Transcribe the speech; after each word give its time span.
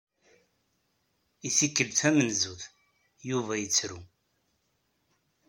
I 1.47 1.49
tikelt 1.57 1.95
tamenzut, 1.99 2.63
Yuba 3.29 3.53
yettru. 3.57 3.99